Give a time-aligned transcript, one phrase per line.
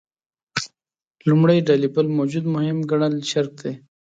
[1.29, 3.73] لومړۍ ډلې بل موجود مهم ګڼل شرک دی.